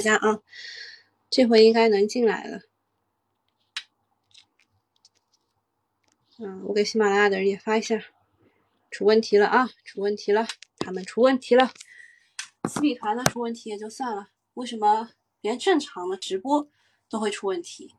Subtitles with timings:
[0.00, 0.40] 家啊，
[1.28, 2.62] 这回应该能进来了。
[6.38, 8.02] 嗯，我给喜马拉雅的人也发一下，
[8.90, 11.72] 出问题了啊，出问题了，他们出问题了。
[12.68, 15.10] 四米团的出问题也就算了，为什么
[15.40, 16.68] 连正常的直播
[17.08, 17.94] 都会出问题？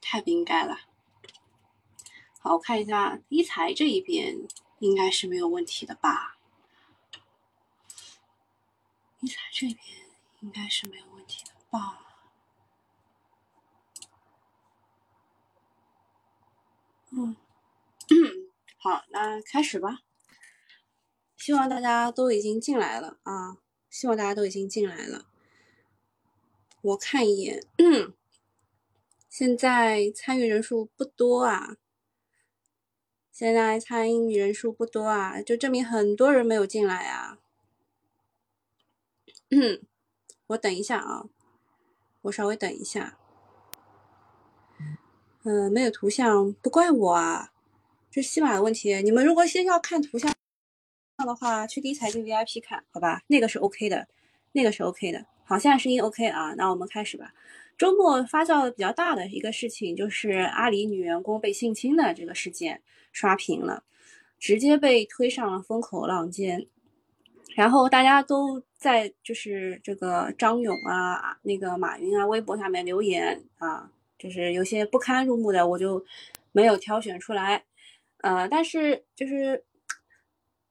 [0.00, 0.78] 太不应该了。
[2.38, 4.36] 好，我看一下一财这一边
[4.78, 6.38] 应该是没有问题的吧？
[9.20, 9.78] 一财这边
[10.40, 12.02] 应该是没有问题的吧？
[17.10, 17.36] 嗯，
[18.76, 20.00] 好，那开始吧。
[21.36, 23.58] 希望大家都已经进来了啊！
[23.88, 25.26] 希望大家都已经进来了。
[26.82, 27.64] 我看一眼，
[29.28, 31.76] 现在参与人数不多啊。
[33.32, 37.38] 现在参与人数不多啊，就证明很多人没有进来啊。
[39.50, 39.82] 嗯
[40.48, 41.24] 我等一下啊，
[42.22, 43.18] 我稍微等一下。
[45.42, 47.52] 嗯，没有图像不怪我啊，
[48.10, 49.02] 这是西马的问题。
[49.02, 50.32] 你们如果先要看图像
[51.24, 54.06] 的话，去第一财经 VIP 看好吧，那个是 OK 的，
[54.52, 55.26] 那个是 OK 的。
[55.44, 57.32] 好，现在声音 OK 啊，那我们开始吧。
[57.78, 63.84] 周末发酵的比较大的一个事情就是阿里女员工被性侵的这个事件刷屏了，
[64.38, 66.66] 直接被推上了风口浪尖，
[67.54, 73.90] 然后大家都在就是这个张勇啊、那个马云啊微博下面留言啊。
[74.18, 76.02] 就是有些不堪入目的，我就
[76.50, 77.62] 没有挑选出来，
[78.22, 79.62] 呃，但是就是，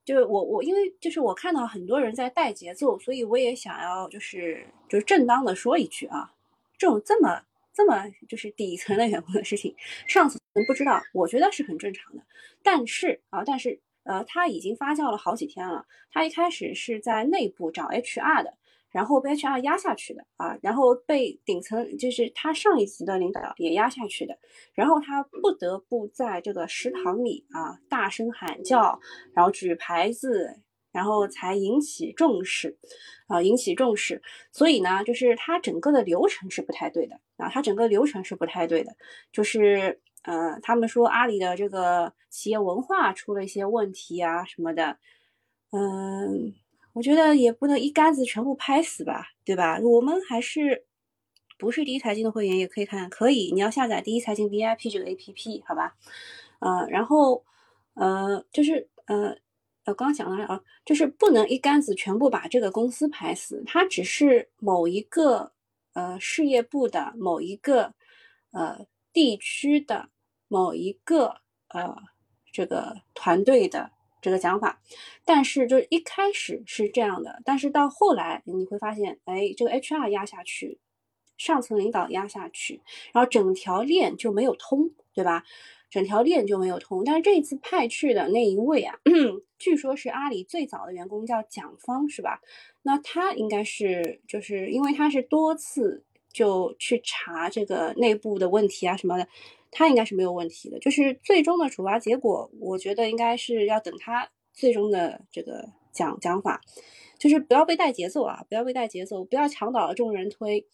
[0.04, 6.34] 就是我我因为就是我看到很多人在带节奏，所以我也想要就是就是正当的说一句啊，
[6.76, 7.40] 这种这么
[7.72, 9.76] 这么就是底层的员工的事情，
[10.08, 12.22] 上层不知道，我觉得是很正常的。
[12.64, 18.54] 但是啊，但是呃，他已经发酵了好几天了，他一开始是在内部找 HR 的。
[18.92, 24.38] 然后被 HR 压下去的啊，然后被顶层就是他上一级的领导也压下去的，
[24.72, 28.98] 然后他不得不在这个食堂里啊大声喊叫，
[29.34, 32.78] 然后举牌子，然后才引起重视，
[33.26, 34.22] 啊引起重视。
[34.50, 38.96] 所以呢，就是他整个的流程是不太对的啊，他整个流程是不太对的，
[39.30, 44.98] 就是呃，他们说阿里的这个企业文化出了一些问题啊什么的，
[45.70, 46.54] 嗯。
[46.96, 49.78] 我觉得也不能一竿子全部拍死吧，对吧？
[49.80, 50.86] 我们还是
[51.58, 55.94] 不是第一财经的会员也可以看，可以，你要下载第一财经 VIP 这个 APP，好吧？
[56.60, 57.44] 呃，然后
[57.92, 59.36] 呃，就是呃
[59.84, 65.52] 呃，刚刚讲了啊，就是不能一竿子全部把这个公司拍死，它只是某一个
[65.92, 67.92] 呃事业部的某一个
[68.52, 70.08] 呃地区的
[70.48, 71.96] 某一个呃
[72.52, 73.90] 这个团队的。
[74.22, 74.82] 这个讲法，
[75.24, 80.80] 但是就一开始是这样的，但是到后来你会发现，哎，这个 HR 压下去，
[81.36, 82.80] 上层领导压下去，
[83.12, 85.44] 然后整条链就没有通，对吧？
[85.90, 87.04] 整条链就没有通。
[87.04, 88.98] 但是这一次派去的那一位啊，
[89.60, 92.40] 据说是阿里最早的员工，叫蒋方，是吧？
[92.82, 96.02] 那他应该是就是因为他是多次
[96.32, 99.28] 就去查这个内部的问题啊什么的。
[99.78, 106.62] 他应该是没有问题的，就是最终的处罚结果，我觉得应该是要等他最终的这个讲讲法，
[107.18, 110.66] 就是不要被带节奏啊，不要被带节奏，不要墙倒众人推。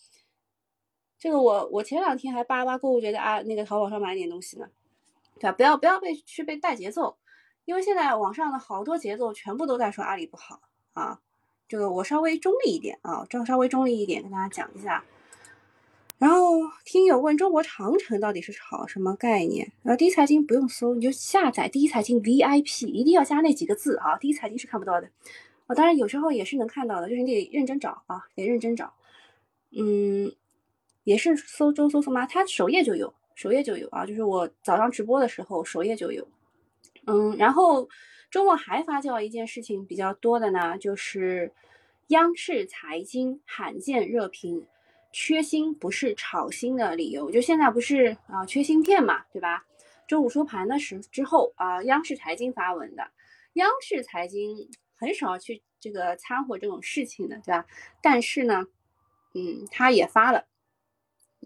[1.19, 4.69] 这个我我前两天还扒扒购物觉得啊，那个淘宝上买点东西呢，
[5.41, 5.53] 对吧？
[5.53, 7.17] 不要不要被去被带节奏，
[7.65, 10.61] 因为现在网上的好多节奏全部都在说阿里不好
[10.93, 11.21] 啊。
[11.67, 15.05] 这个我稍微中立一点啊，这稍微中立一点跟大家讲一下。
[16.23, 16.53] 然后
[16.85, 19.73] 听友问中国长城到底是炒什么概念？
[19.83, 24.17] 然后第一财经不用搜，你就下载第一财经 VIP，一定要加那几个字啊！
[24.19, 25.11] 第一财经是看不到的，
[25.67, 28.95] 啊，当然有时候也是能看到的，就是你得认真找啊，得认真找。
[29.77, 30.33] 嗯，
[31.03, 32.25] 也是搜周搜搜吗？
[32.25, 36.29] 它首页就有，首页就有啊，就是我早上直播的时候首页就有。
[37.09, 37.89] 嗯，然后
[38.31, 41.53] 周末还发酵一件事情比较多的呢，就是
[42.11, 44.65] 央视财经罕见热评。
[45.13, 49.65] 缺芯不是炒芯的理由，就现在不是啊，缺芯片嘛，对吧？
[50.09, 53.11] 周五收盘的时之后啊，央视财经发文的，
[53.55, 57.67] 央视财经很少去这个掺和这种事情的，对吧？
[58.03, 58.67] 但是呢，
[59.35, 60.47] 嗯，他也发了，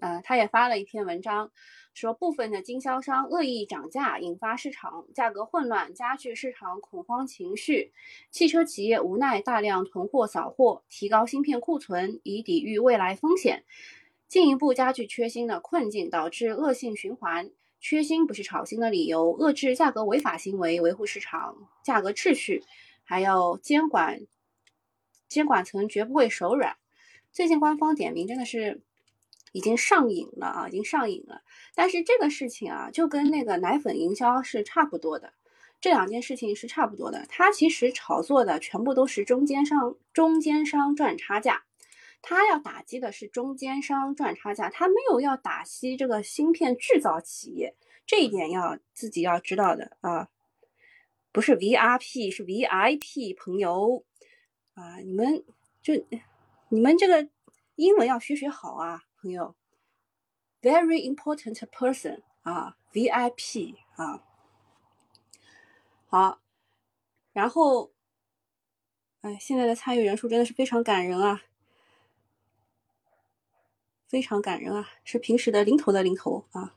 [0.00, 1.50] 呃，他也发了一篇文章。
[1.96, 7.90] 说部分的经销商恶意涨价，引发市场价格混乱，加剧市场恐慌情绪。
[8.31, 13.64] 汽车企业无奈大量囤货扫货，提高芯片库存以抵御未来风险，
[14.28, 17.50] 进一步加剧缺芯的困境，导致恶性循环。
[17.81, 22.62] 缺芯不是炒新的理由，遏制价格违法行为，维护市场价格秩序，
[23.04, 24.20] 还有监管
[25.28, 26.76] 监管层绝不会手软。
[27.32, 28.82] 最近官方点名真的是
[29.56, 31.41] 已经上瘾了啊，已经上瘾了。
[31.75, 35.32] 但是这个事情啊，就跟那个奶粉营销是差不多的，
[35.81, 37.25] 这两件事情是差不多的。
[37.31, 41.64] 它其实炒作的全部都是中间商，中间商赚差价。
[42.20, 47.75] 他要打击的是中间商赚差价，他没有要打击这个芯片制造企业，
[48.05, 50.29] 这一点要自己要知道的啊，
[51.31, 54.05] 不是 VRP 是 VIP 朋友
[54.75, 55.44] 啊，你们
[55.81, 55.94] 就
[56.69, 57.29] 你们这个
[57.76, 59.56] 英文要学学好啊，朋友
[60.62, 64.23] ，very important person 啊，VIP 啊，
[66.06, 66.40] 好，
[67.32, 67.90] 然后，
[69.23, 71.43] 哎，现在的参与人数真的是非常感人啊。
[74.06, 76.76] 非常感人啊，是平时的零头的零头啊。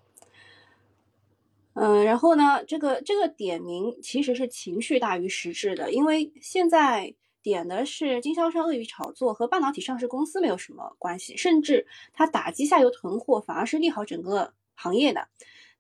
[1.74, 15.28] 嗯，然后呢，这个这个点名其实是情绪大于实质的，因为现在点的是经销商恶意炒作，和半导体上市公司没有什么关系，甚至它打击下游囤货，反而是利好整个行业的。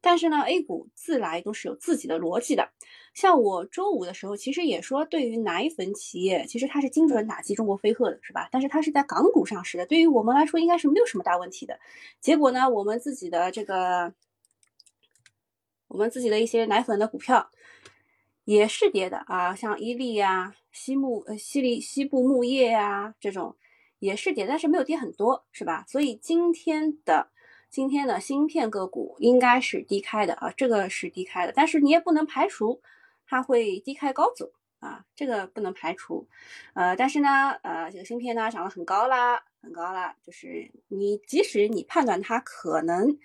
[0.01, 2.69] 但是呢，A 股自来都是有自己的逻辑的。
[3.13, 8.47] 像我周五的时候，其实也说，对于奶粉企业，其实它是精准打击中国飞鹤的，是吧？
[8.49, 11.77] 但是它是在港股上市的，对于我们来说，应该是没有什么大问题的。
[12.21, 14.13] 结果呢，我们自己的这个，
[15.89, 17.51] 我们自己的一些奶粉的股票
[18.45, 23.55] 也是跌的啊，像伊利呀、西木呃西利西部木业呀这种
[23.99, 25.85] 也是跌，但是没有跌很多，是吧？
[25.87, 27.29] 所以今天的。
[27.71, 32.81] 今天的芯片个股应该是低开的啊，这个是低开的，但是你也不能排除
[33.27, 36.27] 它会低开高走啊，这个不能排除。
[36.73, 43.15] 呃，但是呢，呃，这个芯片呢涨得很高啦，很高啦，就是你即使你判断它可能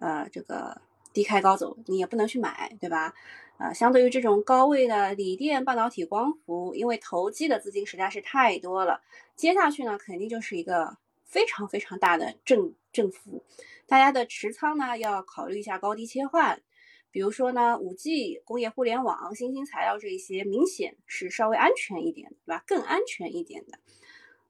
[0.00, 0.80] 呃这个
[1.12, 3.12] 低开高走，你也不能去买，对吧？
[3.60, 9.02] 啊，相对于这种高位的锂电、半导体、光伏，因为投机的资金实在是太多了，
[9.36, 10.96] 接下去呢肯定就是一个
[11.26, 13.44] 非常非常大的正正幅。
[13.86, 16.62] 大家的持仓呢，要考虑一下高低切换，
[17.10, 22.64] 比如说呢，五 G、工业互联网、新兴材料这一些，明显是稍微安全一点，对吧？
[22.66, 23.78] 更安全一点的。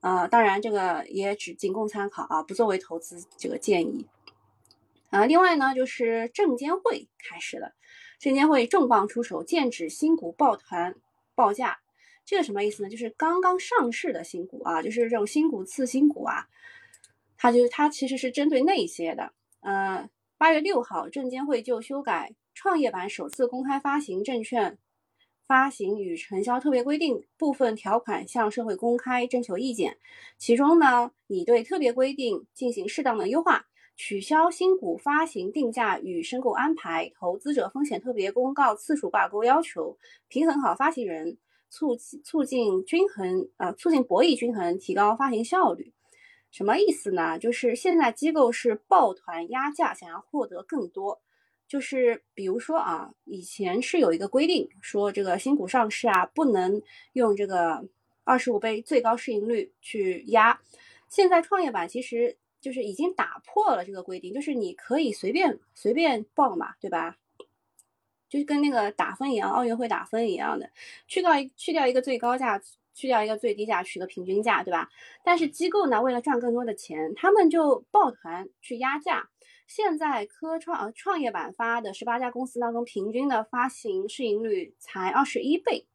[0.03, 4.07] 呃，当然这个也只仅供参考啊，不作为投资这个建议。
[5.11, 7.75] 啊，另外呢，就是证监会开始了，
[8.21, 10.95] 证监会重磅出手，剑指新股抱团
[11.35, 11.81] 报价，
[12.27, 12.91] 这个什么意思呢？
[12.91, 16.47] 就是刚刚上市的新股啊，就是这种新股次新股啊。
[17.39, 24.77] 它就它其实是针对那些的，呃，八月六号，证监会就修改创业板首次公开发行证券
[25.47, 29.97] 发行与承销特别规定部分条款，向社会公开征求意见。
[30.37, 33.67] 其中呢，拟对特别规定进行适当的优化，
[34.03, 41.37] 取消新股发行定价与申购安排、投资者风险特别公告次数挂钩要求，平衡好发行人，
[41.69, 45.93] 促促进均衡，呃，促进博弈均衡，提高发行效率。
[46.51, 47.39] 什么意思呢？
[47.39, 51.21] 就是现在机构是抱团压价，想要获得更多。
[51.69, 56.81] 就是比如说啊，以前是有一个规定，说这个新股上市啊，不能
[57.13, 57.87] 用这个
[58.25, 60.59] 二十五倍最高市盈率去压。
[61.11, 67.17] 现在创业板其实就是已经打破了这个规定，就是你可以随便随便报嘛，对吧？
[68.29, 70.71] 就跟那个打分一样，奥运会打分一样的，
[71.07, 72.61] 去掉去掉一个最高价。
[72.93, 74.91] 去掉一个最低价，取个平均价，对吧？
[75.25, 79.31] 但是机构呢，为了赚更多的钱，他们就抱团去压价。
[79.67, 85.87] 现在科创呃创业板发的十八家公司当中，平均的发行市盈率才二十一倍，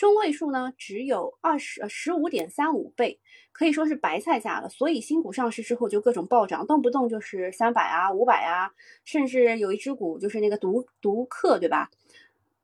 [0.00, 3.20] 中位数呢只有二十呃十五点三五倍，
[3.52, 4.70] 可以说是白菜价了。
[4.70, 8.72] 所以新股上市之后就各种暴涨，动不动就是三百啊、五百啊，
[9.04, 11.90] 甚至有一只股就是那个独独客，对吧？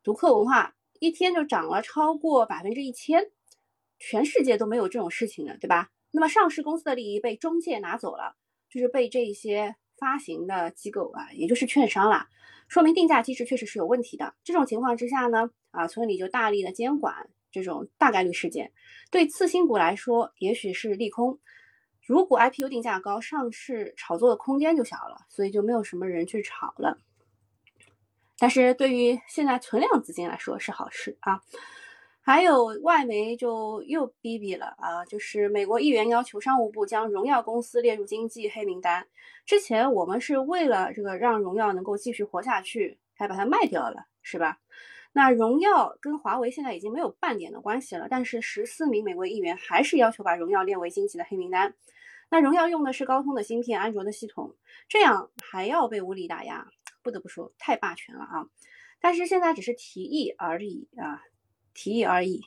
[0.02, 3.30] 独客文化一天就涨了超过百分之一千。
[3.98, 5.90] 全世界都没有这种事情的，对吧？
[6.12, 8.34] 那么上市公司的利益被中介拿走了，
[8.70, 12.30] 就是被这一些发行的机构啊，也就是券商啦，
[12.68, 14.34] 说明定价机制确实是有问题的。
[14.44, 18.72] 这种情况之下呢，啊，村里就大力的监管这种大概率事件，
[19.10, 21.38] 对次新股来说也许是利空。
[22.02, 26.98] 如果 IPO 定价高，上市炒作的空间就小了，所以就没有什么人去炒了。
[28.38, 31.40] 但是对于现在存量资金来说是好事啊。
[32.26, 39.06] 还有外媒就又逼逼了啊，就是美国议员要求商务部将荣耀公司列入经济黑名单。
[39.44, 44.58] 之前我们是为了这个让荣耀能够继续活下去，才把它卖掉了，是吧？
[45.12, 51.76] 那荣耀跟华为现在已经没有半点的关系了，但是十四名美国议员还是要求把荣耀列为经济的黑名单。
[52.28, 54.56] 那荣耀用的是高通的芯片，安卓的系统，
[54.88, 56.66] 这样还要被无理打压，
[57.04, 58.46] 不得不说太霸权了啊！
[59.00, 61.22] 但是现在只是提议而已啊。
[61.76, 62.40] 提议而已，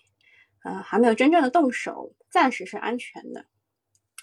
[0.64, 3.46] 呃，还没有真正的动手，暂时是安全的。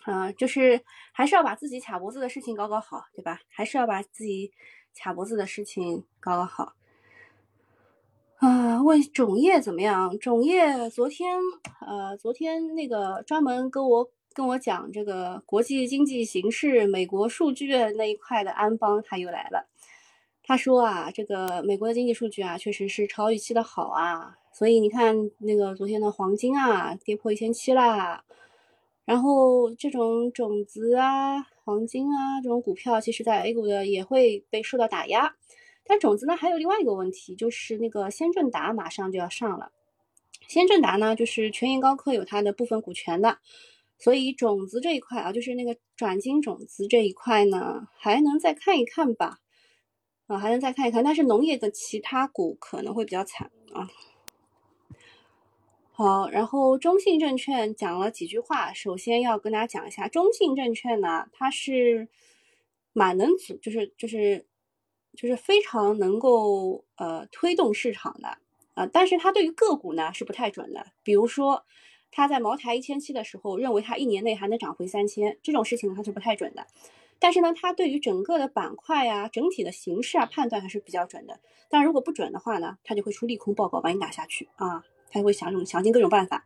[0.04, 0.82] 啊，就是
[1.12, 3.40] 还是要把自己卡脖子的事情搞搞好，对吧？
[3.48, 4.52] 还是要把自己
[4.94, 6.74] 卡脖子的事情搞搞好。
[8.36, 10.16] 啊，问种业怎么样？
[10.18, 11.38] 种业昨天，
[11.80, 19.66] 呃，昨天那个专门跟我跟我讲这个国际经济形势、美国数据那一块的安邦他又来了。
[20.48, 24.38] 他说啊，这个美国的经济数据啊，确实是超预期的好啊。
[24.52, 28.22] 所以你看，那个昨天的黄金啊，跌破一千七啦。
[29.04, 35.34] 然后这种种子啊、黄金啊这种股票，其实在 A 股的也会被受到打压。
[35.84, 39.72] 但种子呢，还有另外一个问题，就是那个先正达马上就要上了。
[40.46, 43.38] 先正达呢，就是全银高科有它的部分股权的，
[43.98, 49.40] 所以种子这一块啊，就是那个转基因种子这一块呢，还能再看一看吧。
[50.26, 51.04] 啊，还能再看一看。
[51.04, 53.88] 但是农业的其他股可能会比较惨啊。
[55.92, 58.72] 好，然后中信证券讲了几句话。
[58.72, 62.08] 首先要跟大家讲一下，中信证券呢，它是
[62.92, 64.46] 蛮能组，就是就是
[65.14, 68.36] 就是非常能够呃推动市场的
[68.74, 68.86] 啊。
[68.92, 70.86] 但是它对于个股呢是不太准的。
[71.02, 71.64] 比如说，
[72.10, 76.66] 它在茅台一千七的时候，认为它一年内还能涨回三千，这种事情它是不太准的。
[77.18, 81.40] 但是呢，它对于整个的板块呀、整体的形势啊判断还是比较准的。
[81.68, 84.84] 但如果不准的话呢，它就会出利空报告把你打下去啊。
[85.08, 86.44] 他会想种想尽各种办法。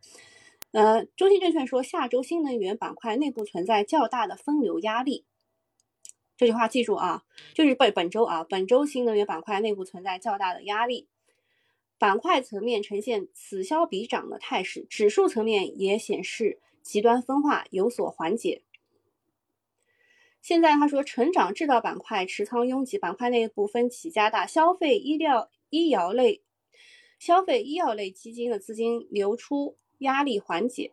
[0.72, 5.24] 呃，中信证券说，下周新能源板块内部存在较大的分流压力。
[6.36, 7.24] 这句话记住啊，
[7.54, 11.08] 就是本本周啊，本周新能源板块内部存在较大的压力，
[11.98, 18.62] 板块层面呈现此消彼长的态势，指数层面也显示极端分化有所缓解。
[20.42, 26.42] 现在他说，成长制造板块持仓拥挤，板块内部分歧加大，消费、医疗、医药类。
[27.18, 30.92] 消费医药类基金的资金流出压力缓解，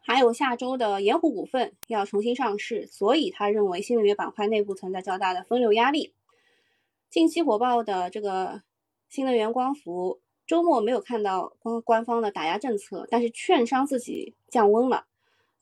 [0.00, 6.12] 还有下周的盐湖股份要重新上市，所以他认为新能源板块内部存在较大的分流压力。
[7.08, 8.62] 近期火爆的这个
[9.08, 15.06] 新能源光伏，周末没有看到官官方的打压政策，但是券商自己降温了。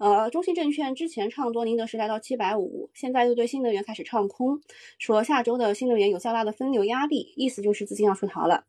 [0.00, 4.58] 呃，中信证券之前唱多宁德时代到七百五，现在又对新能源开始唱空，
[4.98, 8.64] 说下周的新能源有较大的分流压力，意思就是资金要出逃了。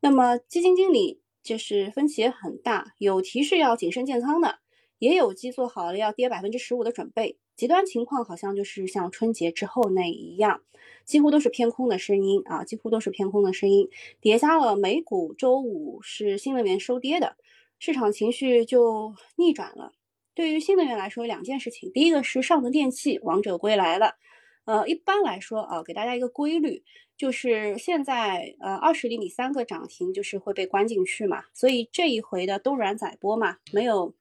[0.00, 4.58] 那么基金经理就是分歧也很大，有提示要谨慎建仓的，
[4.98, 7.38] 也有机做好了要跌百分之十五的准备。
[7.54, 10.62] 极端情况好像就是像春节之后那一样，
[11.04, 13.88] 几乎都是偏空的声音啊，几乎都是偏空的声音。
[14.20, 17.36] 叠加了美股周五是新能源收跌的，
[17.78, 19.92] 市场情绪就逆转了。
[20.34, 24.16] 对于新能源来说，两件事情，第一个是上能电气王者归来了。
[24.64, 26.84] 呃，一般来说啊，给大家一个规律。
[27.14, 34.12] 就是现在，呃，二十厘米三个涨停就是会被关进去嘛，所以这一回的东软载波嘛，没有，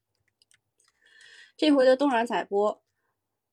[1.58, 2.84] 这回的东软载波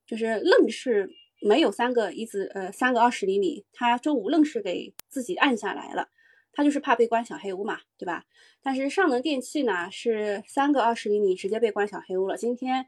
[0.05, 1.09] 就是愣是
[1.41, 6.09] 没有三个一字，呃，三个二十厘米，他周五愣是给自己按下来了，
[6.51, 8.25] 他就是怕被关小黑屋嘛，对吧？
[8.61, 12.87] 但是上能电器呢是三个二十厘米直接被关小黑屋了，今天，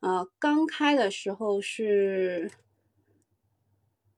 [0.00, 2.50] 呃，刚开的时候是。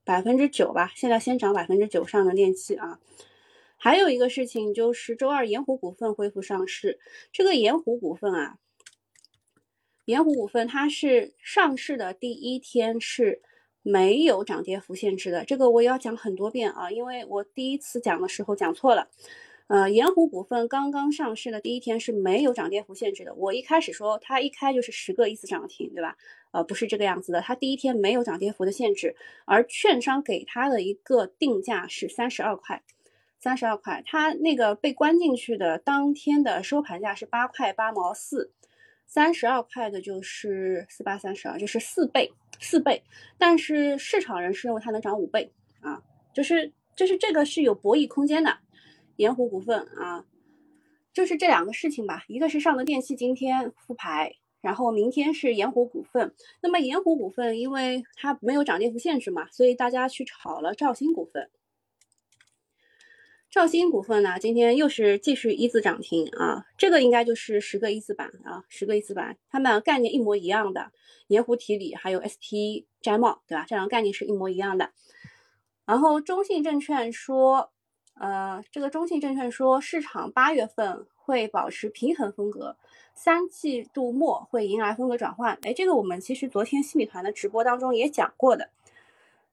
[0.05, 2.99] 百分之九吧，现在先涨百分之九上能电器啊。
[3.77, 6.99] 还有一个事情就是周二盐湖股份恢复上市，
[7.31, 8.59] 这个盐湖股份啊，
[10.07, 13.43] 盐湖股份它是上市的第一天是
[13.83, 19.11] 没有涨跌幅限制的，这个我要讲很多遍啊，因为我第一次讲的时候讲错了。
[19.69, 23.35] 呃，盐湖股份刚刚上市的第一天是没有涨跌幅限制的。
[23.35, 26.17] 我一开始说它一开就是十个一次涨停，对吧？
[26.53, 32.83] 呃，不是这个样子的，它第一天没有涨跌幅的限制，而券商给它的一个定价是三十二块，
[33.39, 38.51] 三十二块，它那个被关进去的当天的收盘价是八块八毛四，
[39.07, 43.03] 三十二块的就是四八三十二，就是四倍，四倍。
[43.37, 48.57] 但是市场人士认为它能涨五倍啊，就是就是这个是有博弈空间的。
[49.19, 50.25] 盐湖股份啊，
[51.13, 52.23] 就是这两个事情吧。
[52.29, 56.37] 一个是上能电器今天复牌，然后明天是盐湖股份。
[56.63, 61.51] 那么盐湖股份因为它没有涨跌幅限制嘛，所以大家去炒了兆鑫股份。
[63.51, 70.93] 兆鑫股份呢，今天又是继续一字涨停啊，这个应该就是十个一字板啊，十个一字板，它们概念一模一样的。
[71.27, 73.65] 盐湖提锂还有 ST 摘帽，对吧？
[73.67, 74.93] 这两个概念是一模一样的。
[75.85, 77.73] 然后中信证券说。
[78.19, 82.77] 呃，这个中信证券说，市场八月份会保持平衡风格，
[83.15, 85.59] 三季度末会迎来风格转换。
[85.63, 88.71] 哎，这个我们其实昨天新米团的直播当中也讲过的。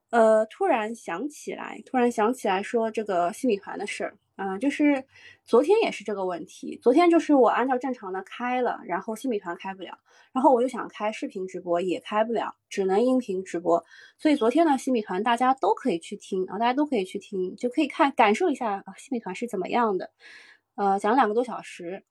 [0.10, 5.06] 呃，突然想起来，突然想起来说这个新米团的事儿，嗯，就是
[5.46, 6.78] 昨天也是这个问题。
[6.82, 9.98] 昨天就是我按照正常的开了，然后新米团开不了，
[10.34, 13.86] 然后我又想开视频直播也开不了，只能音频直播。
[14.18, 20.12] 所以昨天呢，新米团大家都可以去听啊，大家都可以去听，就可以看感受一下啊，新米团是怎么样的。
[20.76, 22.04] 呃，讲了两个多小时，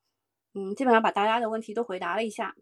[0.54, 2.54] 嗯，基本上把大家的问题都回答了一下。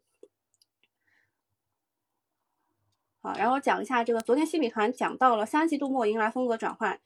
[3.21, 6.99] 好，然后讲一下这个昨天新米团讲到了三季度末迎来风格转换。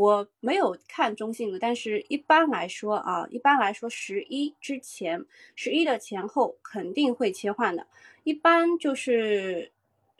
[0.00, 7.86] 我没有看中性的，但是一般来说啊，一般来说十一之前，十一的前后肯定会切换的，
[8.24, 9.70] 一般就是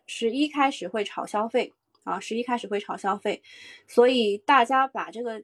[0.05, 1.73] 十一开始会炒消费
[2.05, 3.41] 啊，十一开始会炒消费，
[3.87, 5.43] 所以大家把这个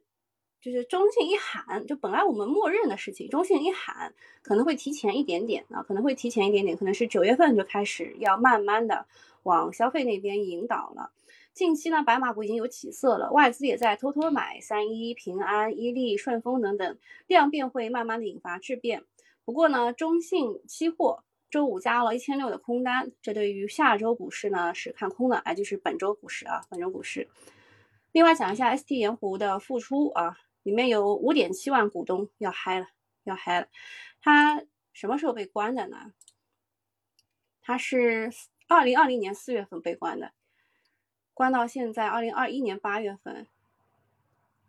[0.60, 4.12] 就是中性一喊，就本来我们默认的事情，中性一喊
[4.42, 9.06] 可能会提前一点点啊，可能会提前一点点，可能是九月份就开始要慢慢的
[9.44, 11.10] 往消费那边引导了。
[11.56, 19.04] 近期呢，白马股已经有起色了，外资也在偷偷买三一、平安、伊利、顺丰等等，量变会慢慢的引发质变。
[19.42, 27.26] 不过呢，中信期货周五加了一千六的空单，这对于下周股市呢是看空的，哎，就是本周股市啊，本周股市。
[28.12, 32.88] 另外讲一下 ST 盐湖的复出啊，里面有五点七万股东要嗨了，
[33.24, 33.68] 要嗨了。
[34.20, 36.12] 它什么时候被关的呢？
[37.62, 38.30] 它是
[38.68, 40.32] 二零二零年四月份被关的。
[41.36, 43.46] 关到现在，二零二一年八月份，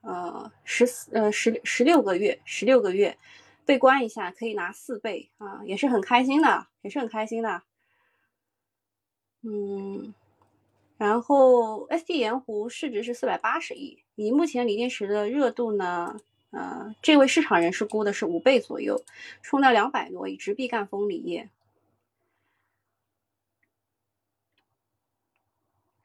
[0.02, 3.18] 呃，十四呃十十六个月，十六个月
[3.66, 7.62] 被关一下可以拿四倍啊，也是很开心的，也是很开心的。
[9.44, 10.14] 嗯，
[10.98, 16.20] 然后 ST 盐湖市值是四百八十亿，以目前锂电池的热度呢，
[16.52, 19.02] 呃，这位市场人士估的是五倍左右，
[19.42, 21.48] 冲到两百多亿，直逼赣锋锂业。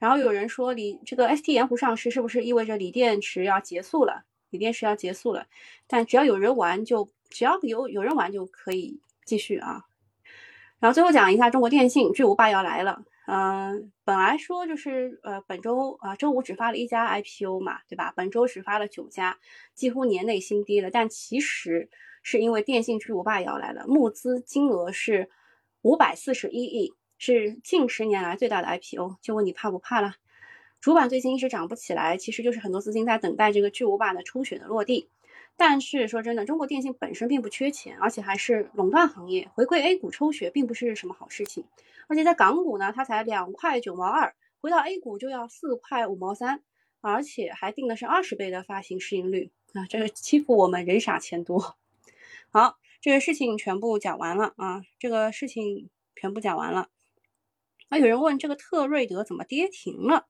[0.02, 4.24] 然后有人说，锂这个 ST 盐湖上市是不是意味着锂电池要结束了？
[4.50, 5.46] 锂电池要结束了，
[5.86, 9.84] 但只要有人玩，就只要有有人玩就可以继续啊。
[10.80, 13.04] 然后最后讲一下中国电信巨无霸要来了。
[13.28, 18.12] 嗯，本来说就是呃本周啊周五只发了一家 IPO 嘛，对吧？
[18.16, 19.38] 本周只发了九家，
[19.72, 20.90] 几乎年内新低了。
[20.90, 21.88] 但其实
[22.24, 25.30] 是因为电信巨无霸要来了，募资金额是
[25.82, 26.92] 五百四十一亿。
[27.24, 30.16] 是近十年来最大的 IPO，就问你怕不怕了？
[30.80, 35.08] 主板最近一直涨不起来，其实就是很多资金在等待这个巨无霸的初选的落地。
[35.56, 41.64] 但是说真的，中国电信本身并不缺钱，而且还是垄断行业，回归 A 股抽血并不是什么好事情。
[42.08, 46.60] 而且在港股呢，它才两块九毛二，回到 A 股就要四块五毛三，
[47.00, 49.86] 而且还定的是二十倍的发行市盈率啊！
[49.88, 51.76] 这是欺负我们人傻钱多。
[52.50, 56.88] 好，这个事情全部讲完了啊，这个事情全部讲完了。
[57.92, 60.26] 啊，有人问这个特瑞德怎么跌停了？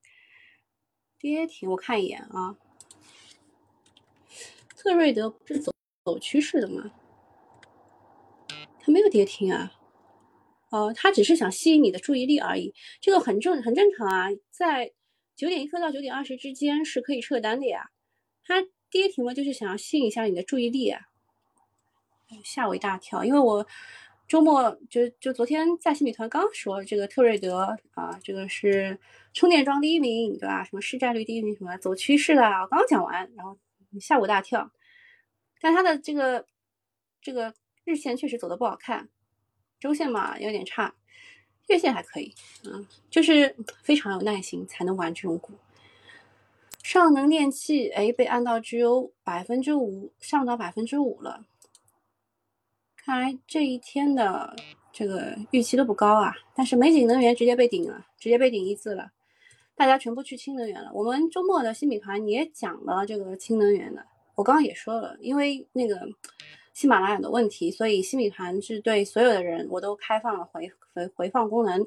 [1.17, 2.57] 跌停，我看一眼啊。
[4.77, 5.73] 特瑞德不是走
[6.05, 6.91] 走趋势的吗？
[8.81, 9.73] 它没有跌停啊。
[10.71, 14.27] 哦，它只是想吸引你的注意力而已，这个很正很正常啊。
[14.51, 14.93] 在
[15.37, 17.93] 九点一刻到九点二十之间是可以撤单的呀。
[18.43, 21.03] 它跌停了就是想要吸引一下你的注意力啊。
[22.43, 23.65] 吓我一大跳，因为我。
[24.33, 28.99] 周末就就昨天在新米团刚说这个特瑞德啊，这个是
[29.35, 30.65] 充电桩第一名，对吧？
[30.65, 33.59] 什么市占率第一名，什么走趋势的，我刚讲完，然后
[34.01, 34.71] 吓我一大跳。
[35.61, 36.47] 但它的这个
[37.21, 37.53] 这个
[37.85, 39.11] 日线确实走的不好看，
[39.79, 40.95] 周线嘛有点差，
[41.69, 45.53] 月线还可以，嗯，就是非常有耐心才能玩这种股。
[46.83, 51.45] 上能电器哎被按到只有百分之五，上涨百分之五了。
[53.05, 54.55] 看来这一天的
[54.93, 59.11] 这个预期都不高啊，但是美景能源直接被顶了，直接被顶一字了，
[59.75, 60.89] 大家全部去氢能源了。
[60.95, 66.01] 我们周末的新米团也讲了这个氢能源的，我刚刚也说了，因为那个
[66.73, 71.85] 喜马拉雅的问题，所以新米团是对所有的人我都开放了回回回放功能，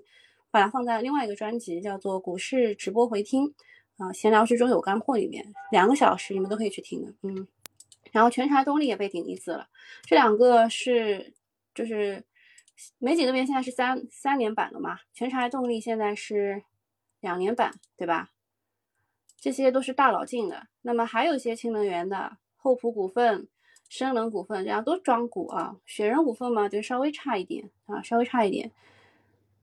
[0.52, 3.54] 把它放在另外一个专辑，叫做股市直播回听
[3.96, 7.48] 啊，闲聊之中有干货里面，两个小时你们都可以去听的，嗯。
[8.16, 9.68] 然后全柴动力也被顶一字了，
[10.06, 11.34] 这两个是
[11.74, 12.24] 就是
[12.98, 16.64] 美景那边现在是三三年版了嘛，全柴动力现在是
[17.20, 18.32] 两年版，对吧？
[19.38, 20.68] 这些都是大佬进的。
[20.84, 23.50] 那么还有一些氢能源的，厚普股份、
[23.90, 25.76] 深能股份这样都庄股啊。
[25.86, 28.72] 雪人股份嘛，就稍微差一点啊，稍微差一点。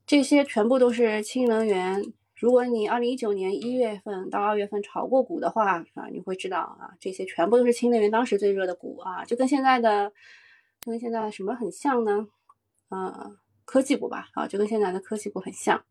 [0.04, 2.12] 这些全部都是氢能源。
[2.42, 10.12] 如果你二零一九年一月份到二月份炒过股的话啊，你会知道啊，这些全部都是新能源当时最热的股啊，就跟现在的，
[10.80, 12.26] 就跟现在什么很像呢？
[12.88, 15.84] 呃，科技股吧，啊，就跟现在的科技股很像。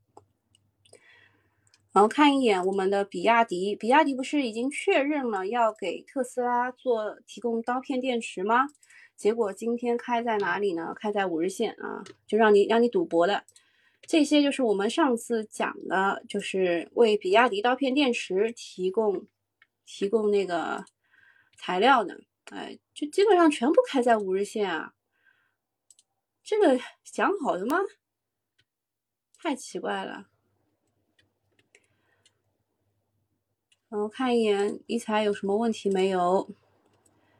[1.94, 8.68] 然后看一眼我们的比亚迪，比亚迪不是已经确认了要给特斯拉做提供刀片电池吗？
[9.16, 10.94] 结果今天开在哪里呢？
[10.94, 13.46] 开在五日线啊，就让你让你赌博的。
[14.02, 19.28] 这些就是我们上次讲的，就是为比亚迪刀片电池提供
[19.86, 20.84] 提供那个
[21.56, 24.94] 材料的，哎，就基本上全部开在五日线啊。
[26.44, 27.78] 这个讲好的吗？
[29.38, 30.28] 太奇怪了。
[33.90, 36.50] 然后看一眼一财有什么问题没有？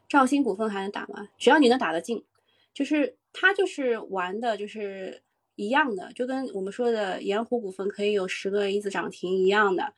[0.08, 1.30] 兆鑫股份还能打吗？
[1.38, 2.26] 只要你能打得进，
[2.74, 5.24] 就是他就是玩的，就是
[5.62, 9.94] 一样的，就跟我们说的盐湖股份可以有十个一字涨停一样的。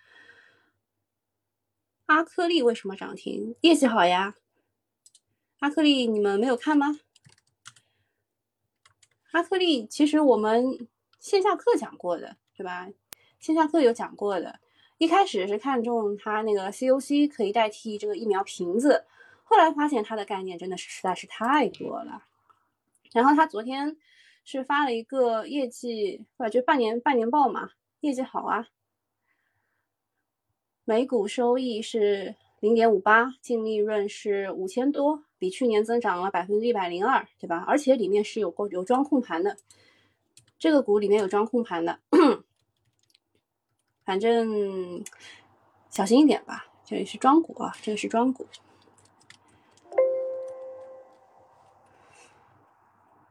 [2.08, 3.56] 阿克力为什么涨停？
[3.62, 4.36] 业绩好呀。
[5.60, 7.00] 阿克力你们没有看吗？
[9.32, 10.88] 阿克力其实我们
[11.20, 12.90] 线下课讲过的，对吧？
[13.40, 14.60] 线下课有讲过的。
[14.98, 19.06] 一开始是看中它那个 COC 可以代替这个疫苗瓶子，
[19.44, 22.24] 后来发现它的概念真的是实在是太多了。
[23.12, 23.96] 然后他昨天
[24.44, 28.68] 是发了一个业绩，啊就半年半年报嘛，业绩好啊，
[30.84, 37.64] 每股收益是零点五八，净利润是五千多，比去年增长了百分之一百零二，对吧？
[37.68, 39.58] 而且里面是有有装控盘的，
[40.60, 42.00] 这个股里面有装控盘的。
[44.06, 45.04] 反正
[45.90, 48.46] 小心一点吧，这里是庄股啊，这个是庄股。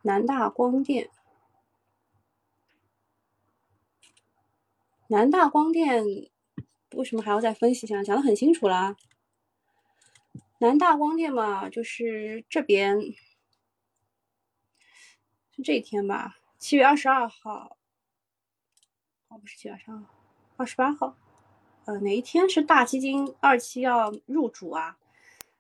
[0.03, 1.09] 南大光电，
[5.09, 6.05] 南大光电
[6.95, 8.03] 为什么还要再分析一下？
[8.03, 8.97] 讲的很清楚啦。
[10.59, 13.01] 南大光电嘛，就是这边
[15.51, 17.77] 是这一天吧，七月二十二号，
[19.29, 20.05] 哦，不是七月二十二号。
[20.59, 21.17] 二十八号，
[21.87, 24.99] 呃，哪一天是大基金二期要入主啊？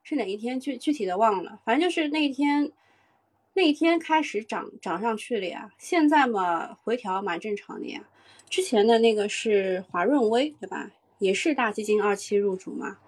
[0.05, 0.61] 是哪一天？
[0.61, 2.71] 具具体的忘了，反正就是那一天，
[3.55, 5.73] 那天开始涨涨上去了呀。
[5.79, 8.09] 现在嘛，回调蛮正常的呀。
[8.49, 10.91] 之前的那个是华润微，对吧？
[11.19, 12.99] 也是大基金二期入主嘛。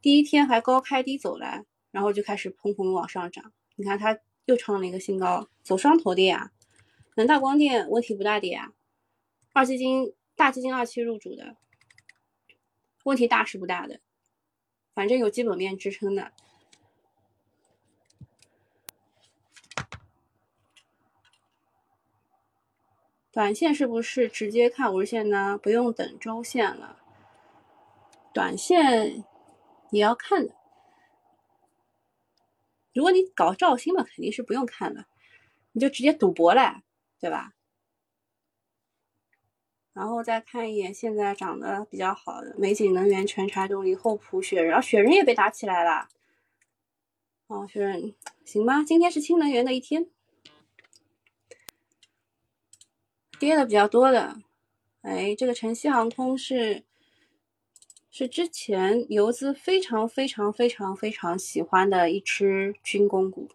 [0.00, 3.52] 第一天还高开低走来，然后就开始砰砰往上涨。
[3.76, 6.52] 你看它又创了一个新高，走双头的呀。
[7.16, 8.72] 南大光电问题不大的呀，
[9.52, 10.14] 二基金。
[10.36, 11.54] 大基金二期入主的，
[13.04, 14.00] 问题大是不大的，
[14.94, 16.32] 反正有基本面支撑的。
[23.32, 25.58] 短线是不是直接看五日线呢？
[25.62, 26.98] 不用等周线了。
[28.34, 29.24] 短线
[29.90, 30.54] 也要看的。
[32.92, 35.06] 如果你搞赵星嘛，肯定是不用看了，
[35.72, 36.82] 你就直接赌博了，
[37.20, 37.54] 对吧？
[39.92, 46.08] 然后再看一眼现在涨得比较好的美景能源、全柴动力、厚普、雪人，雪人也被打起来了。
[47.46, 48.14] 哦，雪人
[48.44, 48.82] 行吧？
[48.82, 50.08] 今天是氢能源的一天，
[53.40, 54.36] 跌的比较多的。
[55.00, 56.84] 哎，这个晨曦航空是
[58.10, 63.50] 是之前游资非常非常非常非常喜欢的一只军工股。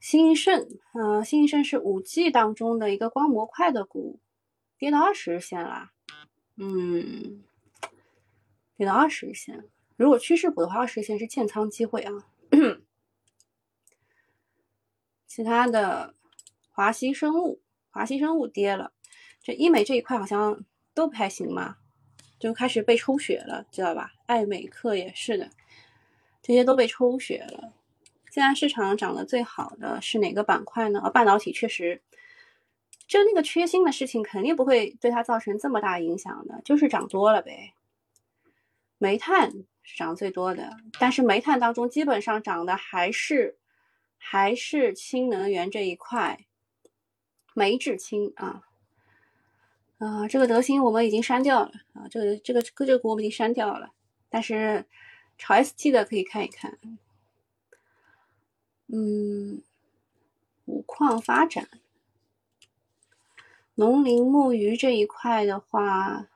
[0.00, 4.18] 新盛，呃，新盛是五 G 当中的一个光模块的股。
[4.78, 5.90] 跌到二十日线了，
[6.56, 7.44] 嗯，
[8.76, 9.64] 跌到二十日线。
[9.96, 12.12] 如果趋势股的话，二十日线是建仓机会啊。
[15.28, 16.16] 其他的，
[16.72, 17.60] 华西生物，
[17.92, 18.92] 华西生物跌了。
[19.42, 21.76] 这医美这一块好像都不太行嘛，
[22.40, 24.12] 就开始被抽血了，知道吧？
[24.26, 25.50] 爱美克也是的，
[26.42, 27.72] 这些都被抽血了。
[28.30, 31.00] 现在市场涨得最好的是哪个板块呢？
[31.00, 32.00] 啊，半导体确实。
[33.06, 37.74] 就那个缺芯的事情，肯定不会对它造成这么大影响的，就是涨多了呗。
[38.96, 39.52] 煤炭
[39.82, 43.58] 是涨最多的，但是煤炭当中基本上涨的还是
[44.16, 46.46] 还是氢能源这一块，
[47.54, 48.62] 煤制氢啊
[49.98, 53.92] 啊，这个德兴我们已经删掉了啊，这个这个这个股我们已经删掉了，
[54.28, 54.86] 但是
[55.38, 56.78] 炒 ST 的可以看一看，
[58.86, 59.62] 嗯，
[60.64, 61.68] 五矿发展。
[63.74, 66.26] 农林牧渔这一块的话，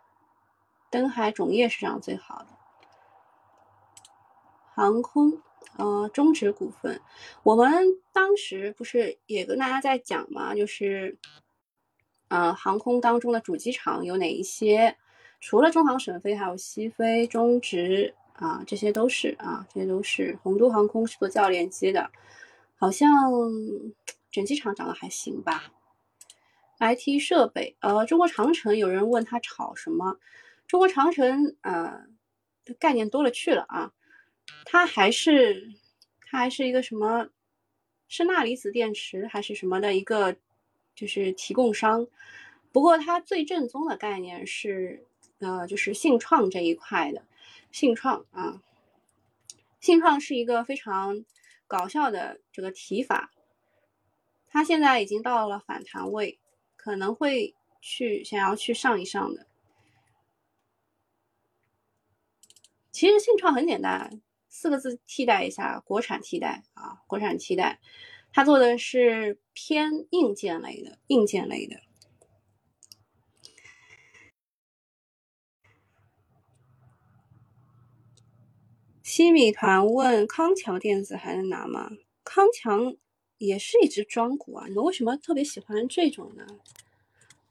[0.91, 2.47] 登海种业是涨最好的。
[4.75, 5.43] 航空，
[5.77, 7.01] 呃，中植股份，
[7.43, 11.19] 我们当时不是也跟大家在讲嘛，就是，
[12.29, 14.97] 呃，航空当中的主机厂有哪一些？
[15.39, 20.39] 除了中航、沈飞，还有西飞、中植啊，这些都是啊，这些都是。
[20.43, 22.11] 洪都航空是做教练机的，
[22.77, 23.11] 好像
[24.31, 25.73] 整机厂涨得还行吧。
[26.79, 30.19] IT 设备，呃，中国长城有人问他炒什么？
[30.67, 32.07] 中国长城，呃，
[32.79, 33.93] 概念多了去了啊，
[34.65, 35.75] 它还是
[36.23, 37.29] 它还是一个什么
[38.09, 40.37] 是钠离子电池还是什么的一个
[40.95, 42.07] 就是提供商，
[42.73, 45.07] 不过它最正宗的概念是
[45.39, 47.25] 呃就是信创这一块的
[47.71, 48.63] 信创啊，
[49.81, 51.25] 信创是一个非常
[51.67, 53.33] 搞笑的这个提法，
[54.47, 56.39] 它现在已经到了反弹位，
[56.77, 59.47] 可能会去想要去上一上的。
[62.91, 64.23] 其实信创很简单，
[64.59, 67.79] 四个字替代一下，国产替代啊，国产替代。
[68.33, 71.77] 它做的是偏硬件类的，硬件类的。
[79.03, 81.91] 西米团问康桥电子还能拿吗？
[82.25, 82.97] 康强
[83.37, 86.47] 也是一只庄股啊，你们为什么特别喜欢这种呢？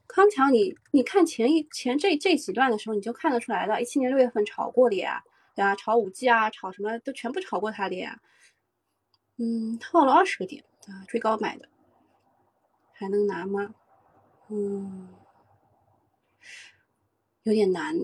[0.08, 5.24] 康强，你你看前一前这这几段的时候，你就看得出来了，一七年六月份炒过的呀。
[5.56, 8.22] 对啊，炒五 G 啊，炒什么都全部炒过它的呀。
[9.38, 11.70] 嗯，套了二十个点啊，追高买的，
[12.94, 13.74] 还能拿吗？
[14.50, 15.10] 嗯，
[17.44, 17.96] 有点难。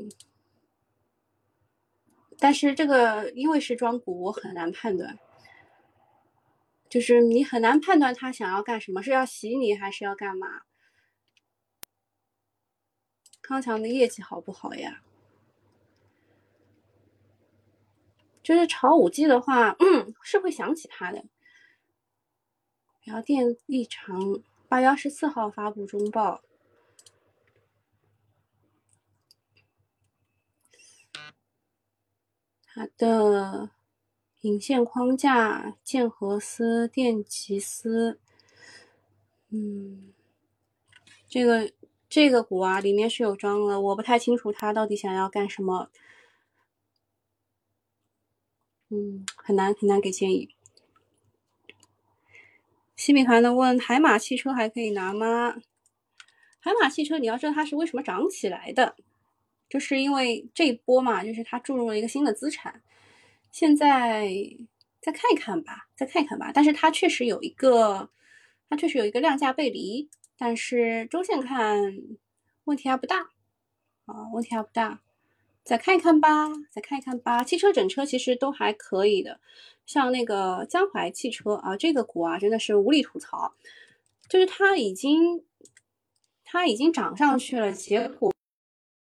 [2.39, 5.19] 但是这个因为是庄股，我很难判断，
[6.89, 10.63] 就是你很难判断他想要干什么，是要洗你还是要干嘛？
[13.41, 15.03] 康强的业绩好不好呀？
[18.43, 21.23] 就是炒五 G 的话，嗯，是会想起他的。
[23.03, 26.41] 然后电力城八月二十四号发布中报，
[32.65, 33.69] 它的
[34.41, 38.19] 引线框架剑河斯、电吉斯，
[39.49, 40.13] 嗯，
[41.27, 41.71] 这个
[42.07, 45.89] 这个股啊，里面是有装的，我不太清楚它到底想要干什么。
[48.93, 50.49] 嗯，很难很难给建议。
[52.97, 55.55] 西米团的问：海马汽车还可以拿吗？
[56.59, 58.97] 海马汽车，你要知道它是为什么涨起来的，
[59.69, 62.83] 就是因为这一波嘛，就是它注入了一个新的资产。
[63.49, 64.29] 现在
[65.01, 66.51] 再看一看吧，再看一看吧。
[66.53, 68.09] 但是它确实有一个，
[68.69, 71.81] 它确实有一个量价背离，但是周线看
[72.65, 73.29] 问题还不大
[74.05, 75.01] 啊，问题还不大。
[75.63, 77.43] 再看一看吧，再看一看吧。
[77.43, 79.39] 汽车整车其实都还可以的，
[79.85, 83.53] 像那个江淮汽车啊，这个股啊真的是无力吐槽，
[84.27, 85.45] 就是它已经
[86.43, 88.33] 它已经涨上去了，结果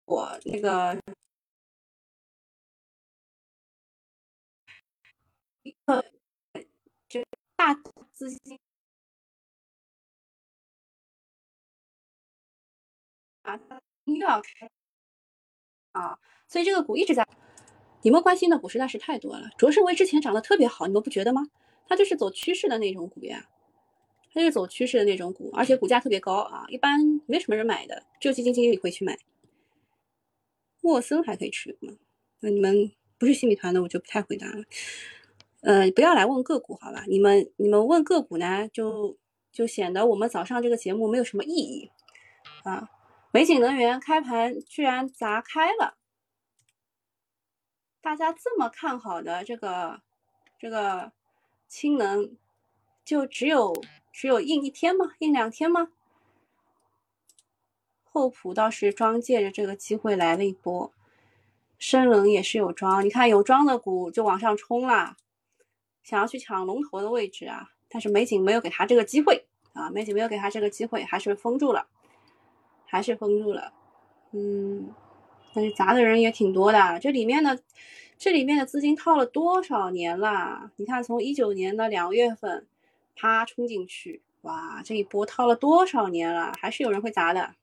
[0.06, 0.98] 我那个
[5.62, 6.04] 一个
[7.08, 7.22] 就
[7.56, 7.74] 大
[8.12, 8.58] 资金
[13.42, 13.58] 啊，
[14.04, 14.70] 又要开
[15.92, 16.18] 啊。
[16.48, 17.26] 所以这个股一直在，
[18.02, 19.50] 你们关心的股实在是太多了。
[19.58, 21.48] 卓胜威之前涨得特别好，你们不觉得吗？
[21.88, 23.48] 它就是走趋势的那种股呀，
[24.32, 29.18] 它就是走趋势的那种股，而且股价特别高啊，一般没什么人买的，只有基金经理会去买。
[30.82, 31.96] 沃森还可以持有吗？
[32.40, 34.64] 那你们不是新米团的，我就不太回答了。
[35.62, 37.04] 呃，不要来问个股好吧？
[37.08, 39.16] 你们你们问个股呢，就
[39.52, 41.90] 就显得我们早上这个节目没有什么意义
[42.62, 42.88] 啊。
[43.32, 45.96] 美景能源开盘居然砸开了。
[48.06, 50.00] 大家这么看好的这个
[50.60, 51.10] 这个
[51.66, 52.36] 氢能，
[53.04, 55.14] 就只有只有印一天吗？
[55.18, 55.88] 印两天吗？
[58.04, 60.92] 厚普倒是装借着这个机会来了一波，
[61.78, 65.16] 深能也是有装，你看有装的股就往上冲了，
[66.04, 71.88] 想要去抢龙头的位置啊，但是美景没有给他这个机会啊，美景没有给他这个机会，还是封住了，
[72.84, 73.72] 还是封住了，
[74.30, 74.94] 嗯。
[75.56, 77.58] 但是砸的人也挺多的，这里面的
[78.18, 80.70] 这里面的资金套了多少年了？
[80.76, 82.66] 你看，从一九年的两月份，
[83.14, 86.52] 啪冲进去，哇，这一波套了多少年了？
[86.60, 87.54] 还是有人会砸的。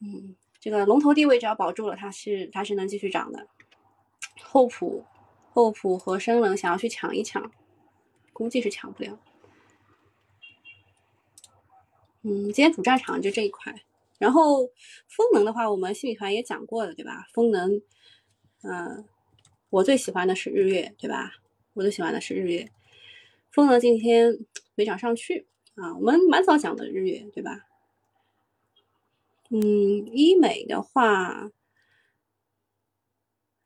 [0.00, 3.46] 嗯，这个龙头地位只要保住了，它是它是能继续涨的。
[4.40, 5.04] 厚普、
[5.50, 7.52] 厚普和深冷想要去抢一抢，
[8.32, 9.18] 估计是抢不了。
[12.22, 13.82] 嗯，今天主战场就这一块。
[14.24, 14.70] 然后
[15.06, 17.26] 风能的话，我们新米团也讲过了，对吧？
[17.34, 17.82] 风能，
[18.62, 19.04] 嗯，
[19.68, 21.32] 我最喜欢的是日月，对吧？
[21.74, 22.70] 我最喜欢的是日月。
[23.50, 24.38] 风能今天
[24.76, 27.66] 没涨上去啊，我们蛮早讲的日月，对吧？
[29.50, 31.50] 嗯，医美的话，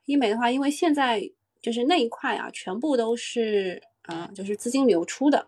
[0.07, 1.31] 医美的话，因为现在
[1.63, 5.47] 就是那一块啊，全部都是啊，就是资金流出的，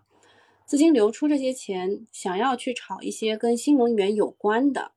[0.64, 4.92] 资金流出这些钱，想要去炒一些跟新能源有关的。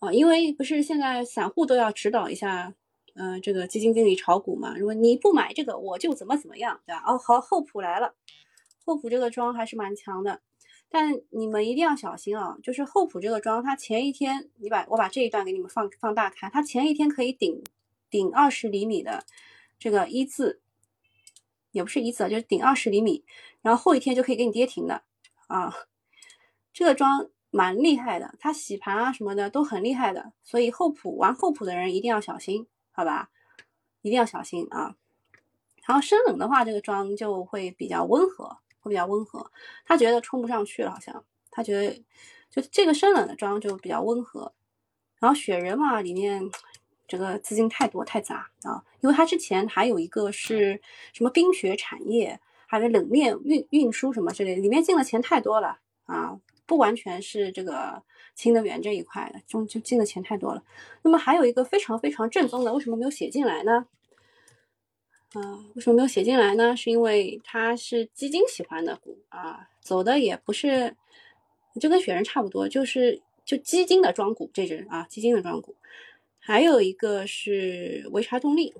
[0.00, 2.74] 啊，因为不是现在散户都要指导一下，
[3.14, 4.74] 嗯，这个基金经理炒股嘛。
[4.78, 7.02] 如果你不买这个，我就怎么怎么样，对吧？
[7.06, 8.14] 哦，好，厚普来了，
[8.82, 10.40] 厚普这个庄还是蛮强的，
[10.88, 17.62] 但你们一定要小心啊，就是厚普这个庄，它前一天，你把我把这一段给你们放放大看，它前一天可以顶
[18.08, 19.26] 顶二十厘米的
[19.78, 20.62] 这个一字，
[21.72, 23.22] 也不是一字，就是顶二十厘米，
[23.60, 25.02] 然后后一天就可以给你跌停的
[25.48, 25.74] 啊，
[26.72, 27.28] 这个庄。
[27.50, 33.30] 蛮厉害的，他洗盘啊什么的都很厉害的，所以厚普玩厚普的人一定要小心，好吧？
[34.02, 34.96] 一定要小心啊！
[35.84, 39.50] 然后深冷的话，这个庄就会比较温和，会比较温和。
[39.84, 42.02] 他觉得冲不上去了，好像他觉得
[42.48, 44.54] 就这个深冷的庄就比较温和。
[45.18, 46.50] 然后雪人嘛，里面
[47.06, 50.80] 这个资金太多太杂啊，因为他之前还有一个是
[51.12, 56.38] 什么冰雪产业，还有冷链运运输什么之类的，里面进的钱太多了啊。
[56.70, 58.00] 不完全是这个
[58.36, 60.62] 新能源这一块的，中就进的钱太多了。
[61.02, 63.88] 那么还有一个非常非常正宗的，为什么没有写进来呢？
[65.32, 66.76] 啊，为什么没有写进来呢？
[66.76, 70.94] 是因为它是基金喜欢的股啊，走的也不是，
[71.80, 75.74] 就跟雪人差不多，就是就基金的庄股这只啊，基金的庄股。
[76.38, 78.72] 还有一个是潍柴动力，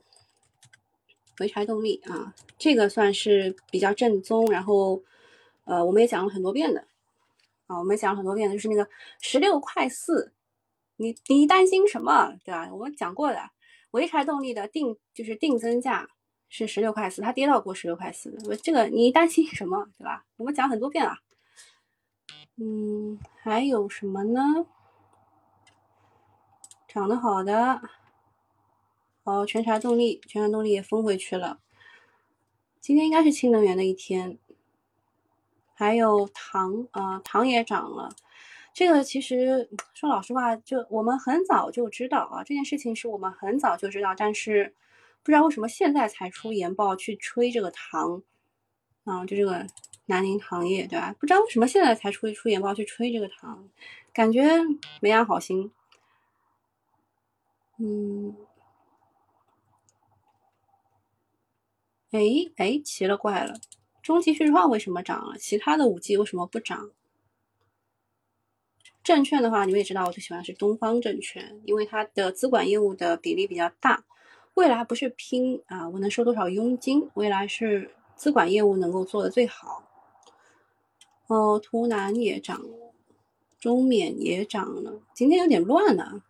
[1.37, 5.03] 潍柴动力啊，这个算是比较正宗，然后
[5.65, 6.85] 呃，我们也讲了很多遍的。
[7.71, 8.89] 啊，我们讲了很多遍的，就是那个
[9.21, 10.33] 十六块四，
[10.97, 12.69] 你你担心什么，对吧？
[12.73, 13.39] 我们讲过的，
[13.93, 16.09] 潍柴动力的定就是定增价
[16.49, 20.27] 是十六块四，它跌到过十六块四，我这个你担心什么，对吧？
[20.37, 21.19] 我们讲很多遍了。
[22.57, 24.67] 嗯，还有什么呢？
[26.89, 27.81] 涨得好的，
[29.23, 31.61] 哦，全柴动力，全柴动力也封回去了。
[32.81, 34.39] 今天应该是新能源的一天。
[35.81, 38.11] 还有糖啊，糖也涨了。
[38.75, 44.75] 这个其实说老实话，就我们很早就知道啊，这件事情是我们很早就知道，但是
[45.23, 48.23] 不知道为什么现在才出研报去吹这个糖
[49.05, 49.67] 啊，就这个
[50.05, 51.17] 南宁糖业，对吧？
[51.19, 53.67] 不知道为什么现在才出出研报去吹这个糖，
[54.13, 54.47] 感觉
[55.01, 55.73] 没安好心。
[57.79, 58.37] 嗯，
[62.11, 62.21] 哎
[62.59, 63.55] 哎，奇了怪了。
[64.11, 65.39] 中期续创为什么涨了？
[65.39, 66.91] 其他的五 G 为什么不涨？
[69.05, 74.05] 证券的话，你们也知道，我最喜欢是东方证券，因为它的资管业务的比例比较大。
[74.55, 77.09] 未来不是拼啊，我能收多少佣金？
[77.15, 79.85] 未来是资管业务能够做的最好。
[81.29, 82.93] 哦，图南也涨了，
[83.61, 86.25] 中缅也涨了，今天有点乱了。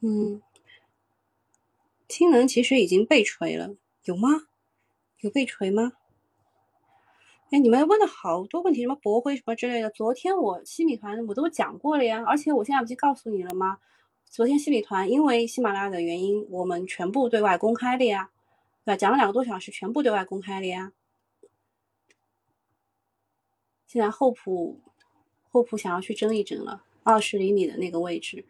[0.00, 0.42] 嗯，
[2.08, 4.48] 氢能其实已经被锤了，有吗？
[5.24, 5.94] 有被锤吗？
[7.50, 9.88] 哎，你们问了好多问题，什么博辉什么之类的。
[9.88, 13.78] 昨天我西米团我都讲过了呀，而且我现在不就告诉你了吗？
[14.26, 18.28] 昨天西米团因为喜马拉雅的原因，我们全部对外公开了呀，
[18.84, 18.96] 对吧？
[18.98, 20.92] 讲了两个多小时，全部对外公开了呀。
[23.86, 24.78] 现在厚普
[25.48, 28.44] 厚普想要去争一争了，二十厘米的那个位置。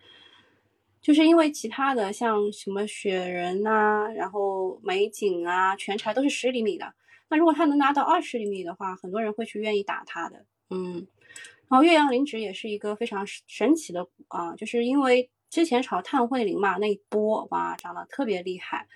[1.04, 6.94] 就是因为其他的像什么雪人呐，然后美景啊，全柴都是十厘米的。
[7.28, 10.46] 那如果他能拿到二十厘米的话，很多人会去愿意打他的。
[10.70, 11.06] 嗯，
[11.68, 18.88] 然后岳阳磷脂也是一个非常神奇的啊，就是因为之前炒碳汇林嘛，那一波哇涨得特别厉害，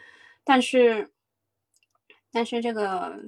[0.44, 1.10] 但是
[2.32, 3.22] 但是这个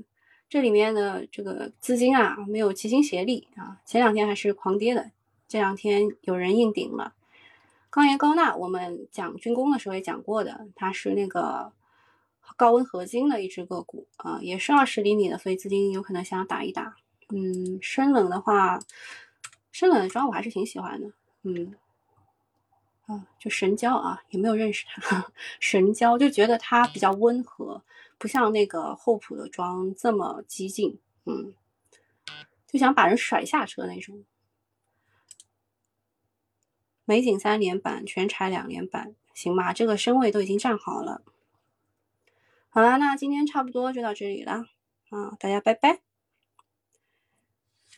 [0.48, 5.10] 这里面的这个资金啊没有齐心协力啊，前两天还是狂跌的，
[5.46, 7.12] 这两天有人硬顶了。
[7.90, 11.72] 钢冶高钠，我们讲军工的时候也讲过的，它是那个
[12.56, 16.94] 高温合金的一只个股啊，也是二十厘米的，所以资金有可能想要打一打。
[17.30, 18.78] 嗯，深冷的话，
[19.72, 21.12] 深冷的妆我还是挺喜欢的。
[21.42, 21.74] 嗯，
[23.06, 25.26] 啊，就神交啊，也没有认识它，
[25.58, 27.82] 神交就觉得它比较温和，
[28.18, 30.98] 不像那个厚朴的妆这么激进。
[31.24, 31.54] 嗯，
[32.68, 34.24] 就想把人甩下车那种。
[37.10, 41.22] 美景三连板，全柴两连板，行吧，这个身位都已经站好了。
[42.68, 44.66] 好了，那今天差不多就到这里了
[45.08, 46.02] 啊，大家拜拜。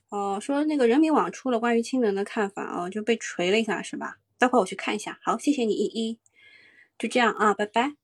[0.09, 4.17] 哦，说那个人民网出了关于氢能的看法哦，就被锤了一下是吧？
[4.39, 5.19] 待会我去看一下。
[5.23, 6.19] 好，谢谢你依依，
[6.99, 8.02] 就这样啊，拜拜。